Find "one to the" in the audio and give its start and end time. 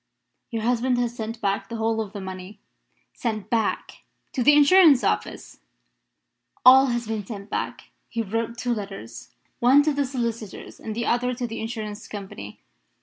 9.59-10.05